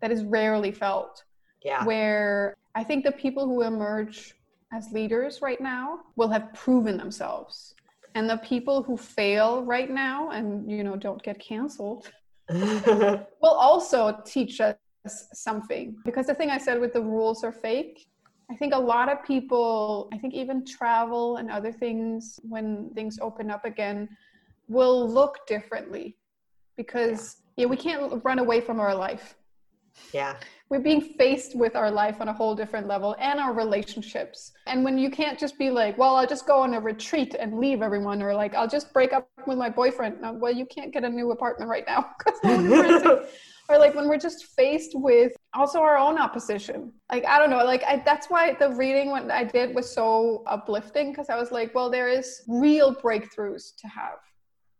[0.00, 1.24] that is rarely felt.
[1.64, 1.84] Yeah.
[1.84, 4.34] Where I think the people who emerge
[4.72, 7.74] as leaders right now will have proven themselves.
[8.14, 12.10] And the people who fail right now and you know don't get canceled
[12.48, 14.76] will also teach us
[15.32, 15.96] something.
[16.04, 18.06] Because the thing I said with the rules are fake,
[18.50, 23.18] I think a lot of people, I think even travel and other things, when things
[23.20, 24.08] open up again,
[24.68, 26.16] will look differently
[26.76, 29.36] because, yeah, we can't run away from our life.
[30.12, 30.36] Yeah.
[30.68, 34.52] We're being faced with our life on a whole different level and our relationships.
[34.66, 37.58] And when you can't just be like, well, I'll just go on a retreat and
[37.58, 40.18] leave everyone, or like, I'll just break up with my boyfriend.
[40.40, 43.28] well, you can't get a new apartment right now because
[43.68, 47.64] or like when we're just faced with also our own opposition like i don't know
[47.64, 51.50] like I, that's why the reading what i did was so uplifting because i was
[51.50, 54.18] like well there is real breakthroughs to have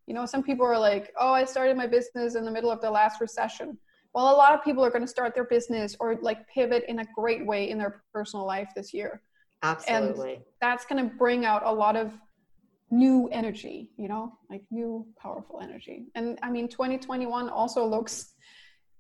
[0.07, 2.81] you know some people are like oh i started my business in the middle of
[2.81, 3.77] the last recession
[4.17, 6.99] well a lot of people are going to start their business or like pivot in
[6.99, 9.23] a great way in their personal life this year
[9.63, 12.13] absolutely and that's going to bring out a lot of
[12.91, 18.37] new energy you know like new powerful energy and i mean 2021 also looks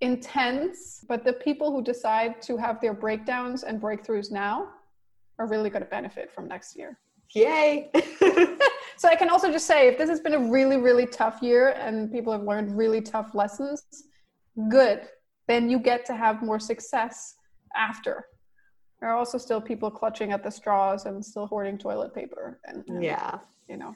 [0.00, 4.68] intense, but the people who decide to have their breakdowns and breakthroughs now
[5.38, 6.98] are really going to benefit from next year.
[7.34, 7.90] Yay!
[8.96, 11.70] so I can also just say if this has been a really, really tough year
[11.70, 13.82] and people have learned really tough lessons,
[14.68, 15.02] good.
[15.48, 17.36] Then you get to have more success
[17.76, 18.26] after.
[19.00, 22.84] There are also still people clutching at the straws and still hoarding toilet paper and,
[22.88, 23.38] and yeah,
[23.68, 23.94] you know.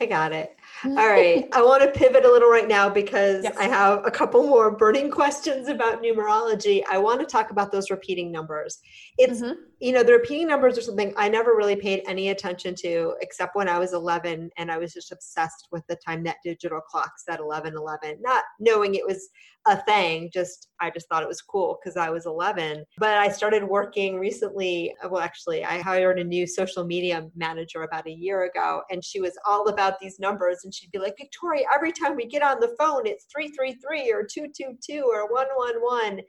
[0.00, 0.56] I got it.
[0.84, 1.46] All right.
[1.52, 3.54] I want to pivot a little right now because yes.
[3.58, 6.82] I have a couple more burning questions about numerology.
[6.90, 8.78] I want to talk about those repeating numbers.
[9.18, 9.60] It's, mm-hmm.
[9.78, 13.54] you know, the repeating numbers are something I never really paid any attention to except
[13.54, 17.12] when I was 11 and I was just obsessed with the time that digital clock
[17.18, 19.28] said 11 11, not knowing it was
[19.66, 22.84] a thing, just I just thought it was cool because I was 11.
[22.96, 24.94] But I started working recently.
[25.10, 29.20] Well, actually, I hired a new social media manager about a year ago and she
[29.20, 32.60] was all about these numbers and she'd be like victoria every time we get on
[32.60, 36.22] the phone it's 333 or 222 or 111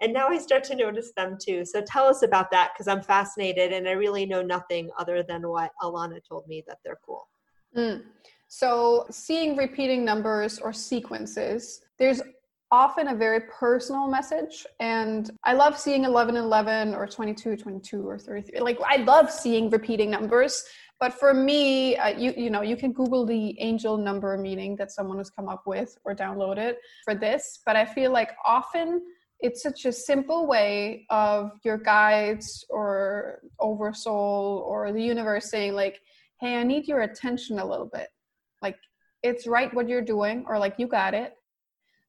[0.00, 1.64] and now i start to notice them too.
[1.64, 5.48] So tell us about that because i'm fascinated and i really know nothing other than
[5.48, 7.28] what alana told me that they're cool.
[7.76, 8.02] Mm.
[8.48, 12.22] so seeing repeating numbers or sequences there's
[12.70, 18.18] often a very personal message and i love seeing 11 11 or 22 22 or
[18.18, 20.64] 33 like i love seeing repeating numbers
[21.00, 24.90] but for me, uh, you you know you can Google the angel number meaning that
[24.90, 27.60] someone has come up with or download it for this.
[27.66, 29.02] But I feel like often
[29.40, 36.00] it's such a simple way of your guides or oversoul or the universe saying like,
[36.40, 38.08] "Hey, I need your attention a little bit.
[38.62, 38.76] Like
[39.22, 41.34] it's right what you're doing, or like you got it,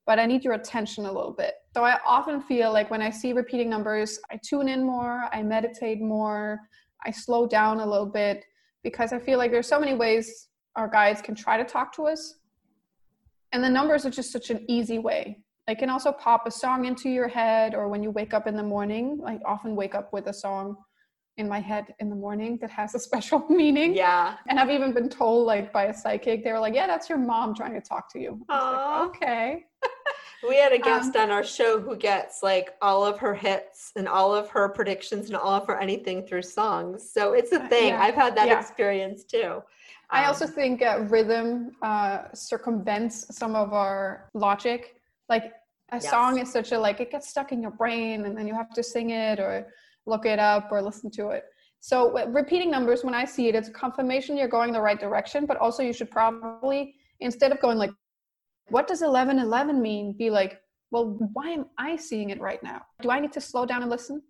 [0.05, 3.09] but I need your attention a little bit." So I often feel like when I
[3.09, 6.59] see repeating numbers, I tune in more, I meditate more,
[7.03, 8.45] I slow down a little bit
[8.85, 12.03] because I feel like there's so many ways our guides can try to talk to
[12.03, 12.35] us.
[13.51, 15.39] And the numbers are just such an easy way.
[15.65, 18.55] They can also pop a song into your head, or when you wake up in
[18.55, 20.75] the morning, I often wake up with a song
[21.37, 23.95] in my head in the morning that has a special meaning.
[23.95, 24.35] Yeah.
[24.47, 27.17] And I've even been told, like, by a psychic, they were like, yeah, that's your
[27.17, 28.45] mom trying to talk to you.
[28.47, 29.63] Like, okay.
[30.47, 33.91] we had a guest um, on our show who gets like all of her hits
[33.95, 37.09] and all of her predictions and all of her anything through songs.
[37.09, 37.89] So it's a uh, thing.
[37.89, 38.01] Yeah.
[38.01, 38.59] I've had that yeah.
[38.59, 39.61] experience too.
[40.09, 44.95] I um, also think uh, rhythm uh, circumvents some of our logic.
[45.29, 45.53] Like
[45.91, 46.09] a yes.
[46.09, 48.71] song is such a like it gets stuck in your brain, and then you have
[48.73, 49.67] to sing it or
[50.05, 51.45] look it up or listen to it.
[51.79, 55.45] So repeating numbers, when I see it, it's a confirmation you're going the right direction.
[55.45, 57.91] But also, you should probably instead of going like,
[58.69, 62.81] "What does 1111 mean?" Be like, "Well, why am I seeing it right now?
[63.01, 64.21] Do I need to slow down and listen?"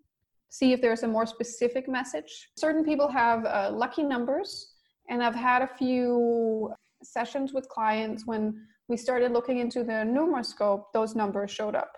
[0.49, 2.51] See if there's a more specific message.
[2.57, 4.75] Certain people have uh, lucky numbers
[5.09, 10.85] and I've had a few sessions with clients when we started looking into the numeroscope,
[10.93, 11.91] those numbers showed up.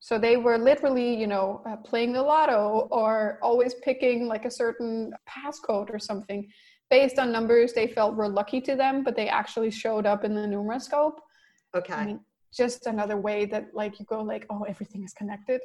[0.00, 4.50] So they were literally, you know, uh, playing the lotto or always picking like a
[4.50, 6.48] certain passcode or something
[6.88, 10.34] based on numbers they felt were lucky to them, but they actually showed up in
[10.34, 11.18] the numeroscope.
[11.74, 11.94] Okay.
[11.94, 12.20] I mean,
[12.52, 15.60] just another way that like you go like, oh, everything is connected.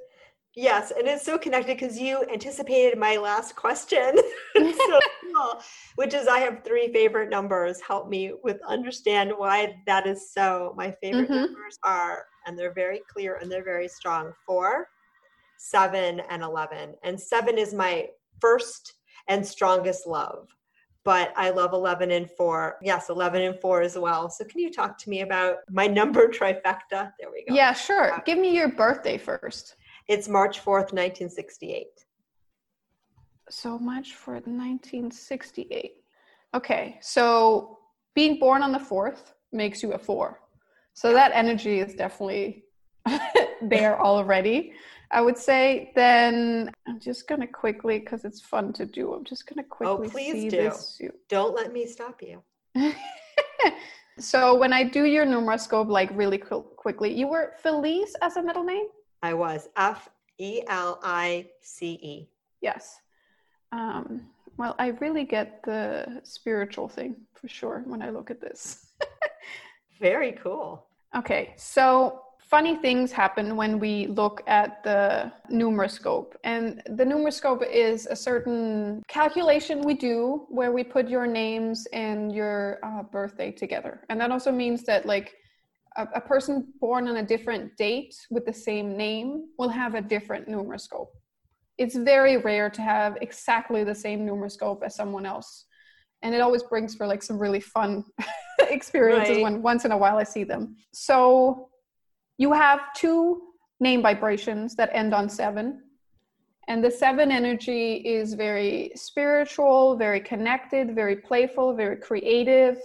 [0.57, 4.15] Yes, and it's so connected because you anticipated my last question.
[4.55, 4.99] so
[5.33, 5.61] cool.
[5.95, 7.81] Which is I have three favorite numbers.
[7.81, 10.73] Help me with understand why that is so.
[10.77, 11.35] My favorite mm-hmm.
[11.35, 14.31] numbers are, and they're very clear and they're very strong.
[14.45, 14.87] Four,
[15.57, 16.95] seven, and eleven.
[17.03, 18.07] And seven is my
[18.39, 18.93] first
[19.27, 20.47] and strongest love.
[21.05, 22.77] But I love 11 and 4.
[22.81, 24.29] Yes, 11 and 4 as well.
[24.29, 27.11] So, can you talk to me about my number trifecta?
[27.19, 27.53] There we go.
[27.53, 28.13] Yeah, sure.
[28.13, 29.75] Uh, Give me your birthday first.
[30.07, 31.87] It's March 4th, 1968.
[33.49, 35.91] So March 4th, 1968.
[36.55, 37.79] Okay, so
[38.15, 40.39] being born on the 4th makes you a 4.
[40.93, 42.63] So that energy is definitely
[43.61, 44.73] there already.
[45.15, 49.13] I would say then I'm just gonna quickly because it's fun to do.
[49.13, 50.07] I'm just gonna oh, quickly.
[50.07, 50.57] Oh, please see do.
[50.57, 51.01] This.
[51.29, 52.43] Don't let me stop you.
[54.19, 58.65] so when I do your numeroscope, like really quickly, you were Felice as a middle
[58.65, 58.87] name.
[59.23, 62.29] I was F E L I C E.
[62.59, 62.99] Yes.
[63.71, 68.87] Um, well, I really get the spiritual thing for sure when I look at this.
[69.97, 70.87] Very cool.
[71.15, 76.33] Okay, so funny things happen when we look at the numeroscope.
[76.43, 82.33] And the numeroscope is a certain calculation we do where we put your names and
[82.33, 84.01] your uh, birthday together.
[84.09, 85.35] And that also means that, like,
[85.97, 90.01] a, a person born on a different date with the same name will have a
[90.01, 91.07] different numeroscope.
[91.77, 95.65] It's very rare to have exactly the same numeroscope as someone else.
[96.21, 98.03] And it always brings for like some really fun
[98.59, 99.43] experiences right.
[99.43, 100.75] when once in a while I see them.
[100.93, 101.69] So
[102.37, 103.41] you have two
[103.79, 105.81] name vibrations that end on seven.
[106.67, 112.77] And the seven energy is very spiritual, very connected, very playful, very creative,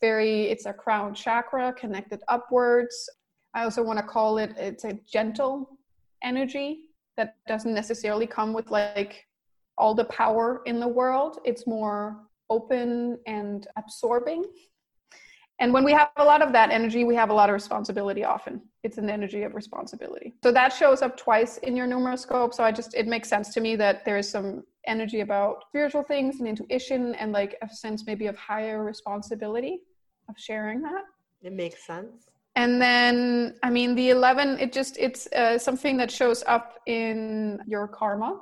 [0.00, 3.08] very it's a crown chakra connected upwards.
[3.54, 5.78] I also want to call it it's a gentle
[6.22, 6.84] energy
[7.16, 9.26] that doesn't necessarily come with like
[9.76, 11.38] all the power in the world.
[11.44, 14.44] It's more open and absorbing
[15.60, 18.24] and when we have a lot of that energy we have a lot of responsibility
[18.24, 22.62] often it's an energy of responsibility so that shows up twice in your numeroscope so
[22.64, 26.40] i just it makes sense to me that there is some energy about spiritual things
[26.40, 29.80] and intuition and like a sense maybe of higher responsibility
[30.28, 31.04] of sharing that.
[31.42, 32.28] It makes sense.
[32.56, 37.60] And then, I mean, the 11, it just, it's uh, something that shows up in
[37.66, 38.40] your karma.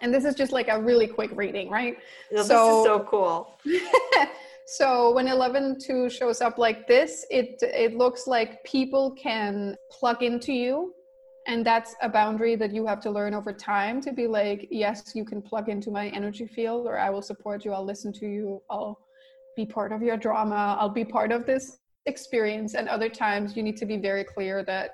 [0.00, 1.98] And this is just like a really quick reading, right?
[2.30, 3.58] No, so, this is so cool.
[4.70, 10.22] so when 11 2 shows up like this, it, it looks like people can plug
[10.22, 10.92] into you.
[11.46, 15.12] And that's a boundary that you have to learn over time to be like yes
[15.14, 17.72] you can plug into my energy field or i will support you.
[17.72, 18.60] I'll listen to you.
[18.68, 19.00] I'll
[19.56, 20.76] be part of your drama.
[20.78, 22.74] I'll be part of this experience.
[22.74, 24.90] And other times you need to be very clear that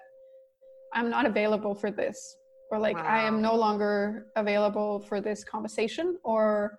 [0.94, 2.36] i'm not available for this
[2.70, 3.05] or like wow.
[3.05, 6.78] i am no longer available for this conversation or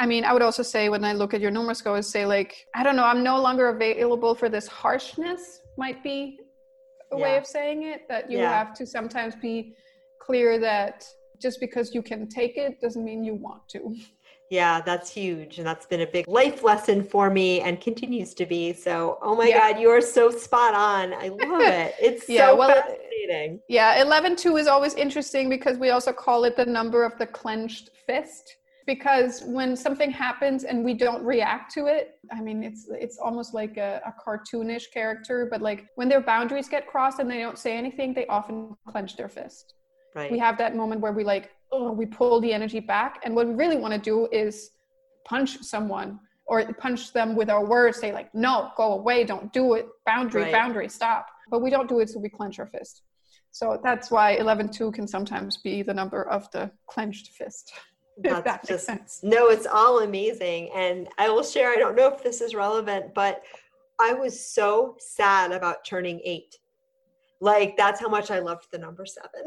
[0.00, 2.82] i mean i would also say when i look at your numeroscope say like i
[2.82, 6.38] don't know i'm no longer available for this harshness might be
[7.12, 7.22] a yeah.
[7.22, 8.52] way of saying it that you yeah.
[8.58, 9.74] have to sometimes be
[10.20, 11.04] clear that
[11.40, 13.94] just because you can take it doesn't mean you want to
[14.50, 15.58] Yeah, that's huge.
[15.58, 18.72] And that's been a big life lesson for me and continues to be.
[18.72, 19.58] So, oh my yeah.
[19.58, 21.14] God, you are so spot on.
[21.14, 21.94] I love it.
[22.00, 23.60] It's yeah, so well, uh, fascinating.
[23.68, 27.26] Yeah, 11 2 is always interesting because we also call it the number of the
[27.26, 28.56] clenched fist.
[28.86, 33.54] Because when something happens and we don't react to it i mean it's it's almost
[33.54, 37.58] like a, a, cartoonish character but like when their boundaries get crossed and they don't
[37.58, 39.74] say anything they often clench their fist.
[40.14, 40.32] Right.
[40.32, 43.46] we have that moment where we like oh we pull the energy back and what
[43.46, 44.70] we really want to do is
[45.24, 49.74] punch someone or punch them with our words say like no go away don't do
[49.74, 50.52] it boundary right.
[50.52, 51.26] boundary stop.
[51.50, 53.02] But we don't do it so we clench our fist.
[53.52, 57.72] So that's why 11-2 can sometimes be the number of the clenched fist
[58.22, 59.20] That's that just sense.
[59.22, 60.70] no, it's all amazing.
[60.74, 63.42] And I will share, I don't know if this is relevant, but
[63.98, 66.58] I was so sad about turning eight.
[67.40, 69.40] Like that's how much I loved the number seven.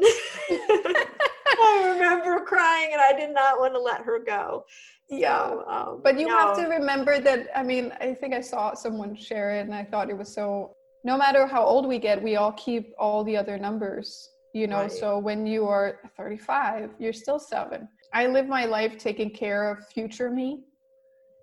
[1.60, 4.64] I remember crying and I did not want to let her go.
[5.08, 5.50] Yeah.
[5.50, 6.36] So, um, but you no.
[6.36, 9.84] have to remember that, I mean, I think I saw someone share it and I
[9.84, 13.36] thought it was so, no matter how old we get, we all keep all the
[13.36, 14.82] other numbers, you know?
[14.82, 14.92] Right.
[14.92, 19.86] So when you are 35, you're still seven I live my life taking care of
[19.88, 20.60] future me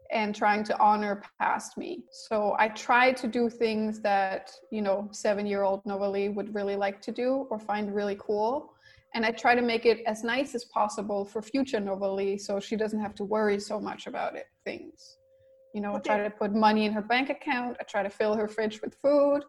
[0.10, 2.04] and trying to honor past me.
[2.12, 6.78] So I try to do things that, you know, seven year old Novalee would really
[6.78, 8.74] like to do or find really cool.
[9.14, 12.78] And I try to make it as nice as possible for future Novalee so she
[12.78, 15.18] doesn't have to worry so much about it, things.
[15.74, 16.14] You know, okay.
[16.14, 17.76] I try to put money in her bank account.
[17.82, 19.44] I try to fill her fridge with food.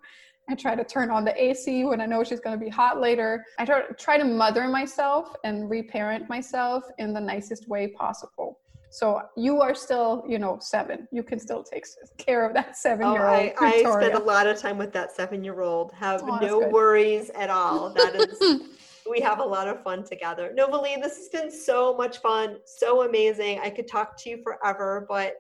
[0.49, 3.01] I try to turn on the AC when I know she's going to be hot
[3.01, 3.45] later.
[3.59, 8.59] I try, try to mother myself and reparent myself in the nicest way possible.
[8.91, 11.09] So you are still, you know, seven.
[11.11, 11.87] You can still take
[12.19, 13.53] care of that oh, seven-year-old.
[13.59, 15.93] Oh, I, I spend a lot of time with that seven-year-old.
[15.95, 17.95] Have oh, no worries at all.
[18.03, 18.61] That is,
[19.11, 20.53] we have a lot of fun together.
[20.57, 23.61] Novalee, this has been so much fun, so amazing.
[23.61, 25.37] I could talk to you forever, but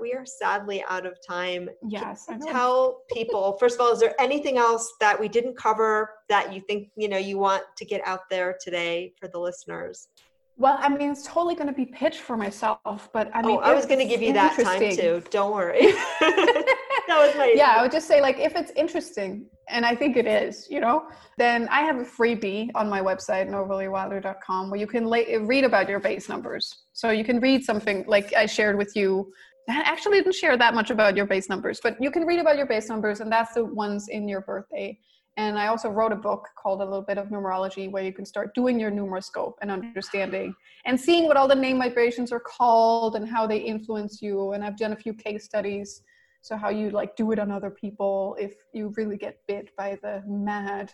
[0.00, 1.68] we are sadly out of time.
[1.88, 2.28] Yes.
[2.46, 6.60] Tell people, first of all, is there anything else that we didn't cover that you
[6.60, 10.08] think, you know, you want to get out there today for the listeners?
[10.56, 13.56] Well, I mean, it's totally going to be pitched for myself, but I oh, mean,
[13.56, 15.22] oh, I was going to give you that time too.
[15.30, 15.80] Don't worry.
[16.20, 17.74] that was my yeah.
[17.76, 21.08] I would just say like if it's interesting, and I think it is, you know,
[21.38, 25.88] then I have a freebie on my website novaleewilder.com where you can la- read about
[25.88, 26.84] your base numbers.
[26.92, 29.32] So you can read something like I shared with you
[29.68, 32.56] I actually didn't share that much about your base numbers, but you can read about
[32.56, 34.98] your base numbers, and that's the ones in your birthday.
[35.36, 38.24] And I also wrote a book called A Little Bit of Numerology, where you can
[38.24, 40.54] start doing your numeroscope and understanding
[40.84, 44.52] and seeing what all the name vibrations are called and how they influence you.
[44.52, 46.02] And I've done a few case studies,
[46.42, 49.98] so how you like do it on other people if you really get bit by
[50.02, 50.92] the mad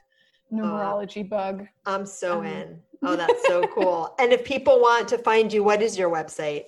[0.53, 1.67] numerology uh, bug.
[1.85, 2.81] I'm so um, in.
[3.03, 4.15] Oh, that's so cool.
[4.19, 6.65] and if people want to find you, what is your website?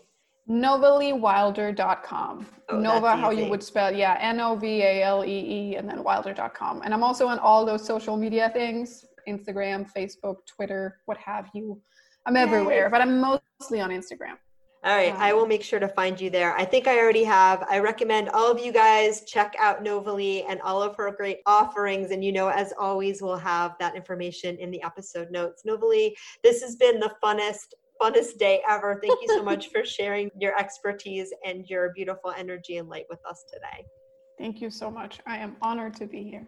[0.52, 2.46] novaleewilder.com.
[2.68, 5.88] Oh, Nova, how you would spell, yeah, N O V A L E E, and
[5.88, 6.82] then wilder.com.
[6.84, 11.80] And I'm also on all those social media things Instagram, Facebook, Twitter, what have you.
[12.26, 12.42] I'm Yay.
[12.42, 14.36] everywhere, but I'm mostly on Instagram.
[14.84, 16.56] All right, um, I will make sure to find you there.
[16.56, 17.64] I think I already have.
[17.70, 22.10] I recommend all of you guys check out Novalee and all of her great offerings.
[22.10, 25.62] And you know, as always, we'll have that information in the episode notes.
[25.64, 28.98] Novalee, this has been the funnest funnest day ever.
[29.02, 33.20] Thank you so much for sharing your expertise and your beautiful energy and light with
[33.28, 33.86] us today.
[34.38, 35.20] Thank you so much.
[35.26, 36.46] I am honored to be here.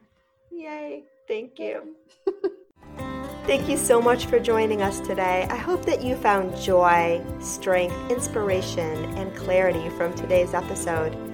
[0.51, 1.05] Yay.
[1.29, 1.97] Thank you.
[3.47, 5.47] Thank you so much for joining us today.
[5.51, 11.34] I hope that you found joy, strength, inspiration, and clarity from today's episode.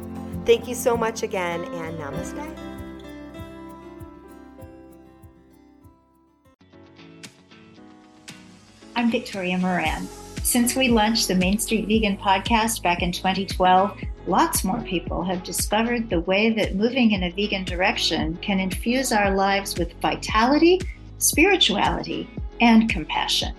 [0.43, 2.57] Thank you so much again, and namaste.
[8.95, 10.07] I'm Victoria Moran.
[10.41, 15.43] Since we launched the Main Street Vegan podcast back in 2012, lots more people have
[15.43, 20.81] discovered the way that moving in a vegan direction can infuse our lives with vitality,
[21.19, 22.27] spirituality,
[22.59, 23.53] and compassion.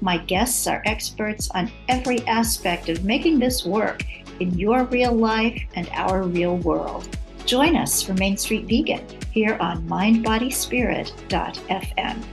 [0.00, 4.02] My guests are experts on every aspect of making this work
[4.40, 7.08] in your real life and our real world.
[7.46, 12.24] Join us for Main Street Vegan here on mindbodyspirit.fm.